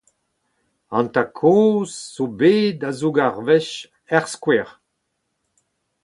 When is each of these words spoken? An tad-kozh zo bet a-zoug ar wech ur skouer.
An 0.97 1.07
tad-kozh 1.13 1.97
zo 2.15 2.25
bet 2.39 2.81
a-zoug 2.89 3.17
ar 3.25 3.35
wech 3.45 3.73
ur 4.15 4.25
skouer. 4.33 4.69